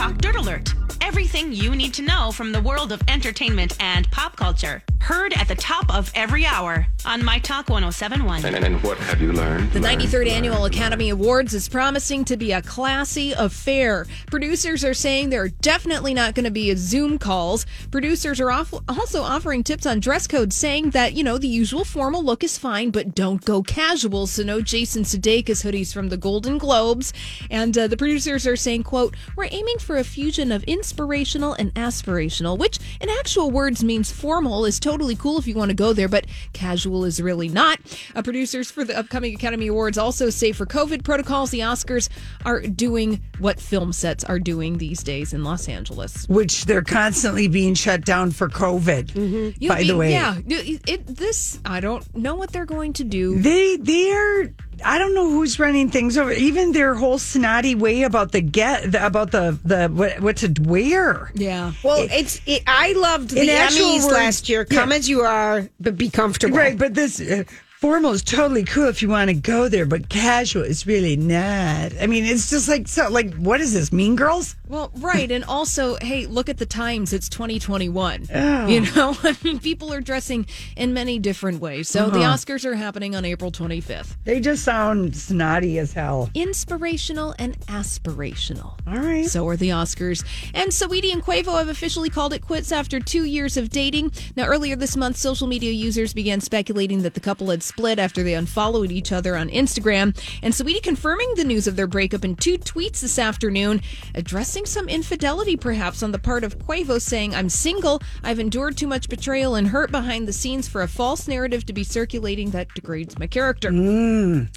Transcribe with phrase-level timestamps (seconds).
[0.00, 0.72] Talk Dirt Alert.
[1.02, 4.82] Everything you need to know from the world of entertainment and pop culture.
[5.00, 8.44] Heard at the top of every hour on My Talk 1071.
[8.44, 9.72] And, and what have you learned?
[9.72, 10.74] The Learned, 93rd learned, Annual learned.
[10.74, 14.06] Academy Awards is promising to be a classy affair.
[14.26, 17.66] Producers are saying there are definitely not going to be Zoom calls.
[17.90, 21.84] Producers are off- also offering tips on dress code, saying that, you know, the usual
[21.84, 24.26] formal look is fine, but don't go casual.
[24.26, 27.12] So, no Jason Sudeikis hoodies from the Golden Globes.
[27.50, 31.74] And uh, the producers are saying, quote, we're aiming for a fusion of inspirational and
[31.74, 35.92] aspirational, which in actual words means formal is totally cool if you want to go
[35.92, 37.78] there, but casual is really not.
[38.14, 42.08] Uh, producers for the upcoming Academy Awards also say for COVID protocols, the Oscars
[42.44, 46.26] are doing what film sets are doing these days in Los Angeles.
[46.28, 49.54] which they're constantly being shut down for COVID.
[49.60, 53.04] You By the way, yeah, it, it- this I don't know what they're going to
[53.04, 53.40] do.
[53.40, 54.52] they they're
[54.84, 56.32] I don't know who's running things over.
[56.32, 60.54] Even their whole snotty way about the get the, about the the what, what to
[60.62, 61.30] wear.
[61.34, 61.72] Yeah.
[61.82, 64.64] Well, it's it, I loved the Emmys words- last year.
[64.64, 64.96] Come Yeah.
[64.96, 66.56] as you are, but be comfortable.
[66.56, 67.44] Right, but this uh,
[67.80, 71.92] formal is totally cool if you want to go there, but casual is really not.
[71.98, 73.08] I mean, it's just like so.
[73.08, 73.90] Like, what is this?
[73.90, 74.54] Mean Girls?
[74.68, 77.12] Well, right, and also, hey, look at the times.
[77.12, 78.28] It's 2021.
[78.32, 78.66] Oh.
[78.68, 80.46] You know, I mean, people are dressing
[80.76, 81.88] in many different ways.
[81.88, 82.34] So the Uh-huh.
[82.34, 84.14] Oscars are happening on April 25th.
[84.24, 86.30] They just sound snotty as hell.
[86.34, 88.78] Inspirational and aspirational.
[88.86, 89.26] All right.
[89.26, 90.24] So are the Oscars.
[90.54, 94.12] And Saweetie and Quavo have officially called it quits after two years of dating.
[94.36, 98.22] Now, earlier this month, social media users began speculating that the couple had split after
[98.22, 100.14] they unfollowed each other on Instagram.
[100.42, 103.80] And Saweetie confirming the news of their breakup in two tweets this afternoon,
[104.14, 108.02] addressing some infidelity perhaps on the part of Quavo, saying, I'm single.
[108.24, 111.72] I've endured too much betrayal and hurt behind the scenes for a false narrative to
[111.72, 113.70] be circulating that degrades my character.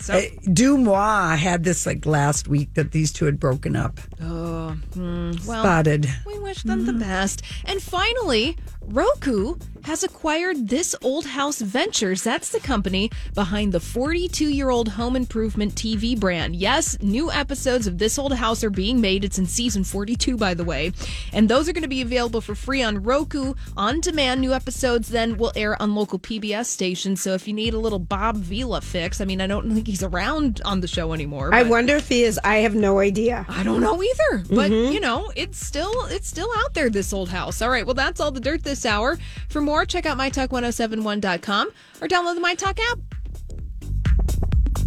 [0.02, 0.22] So, Uh,
[0.52, 4.00] Dumois had this like last week that these two had broken up.
[4.22, 5.64] oh, hmm, well.
[5.64, 6.10] Spotted.
[6.26, 7.42] We wish them the best.
[7.66, 8.58] And finally,
[8.88, 12.24] Roku has acquired This Old House Ventures.
[12.24, 16.56] That's the company behind the 42 year old home improvement TV brand.
[16.56, 19.26] Yes, new episodes of This Old House are being made.
[19.26, 20.92] It's in season 42, by the way.
[21.34, 24.42] And those are going to be available for free on Roku on demand.
[24.42, 27.22] New episodes then will air on local PBS stations.
[27.22, 30.04] So if you need a little Bob Vila fix, I mean, I don't think he's
[30.04, 31.54] around on the show anymore.
[31.54, 32.40] I wonder if he is.
[32.44, 33.46] I have no idea.
[33.50, 34.94] I don't know either, but mm-hmm.
[34.94, 36.90] you know, it's still it's still out there.
[36.90, 37.62] This old house.
[37.62, 39.18] All right, well, that's all the dirt this hour.
[39.50, 41.68] For more, check out mytalk1071.com
[42.02, 43.13] or download the MyTalk app.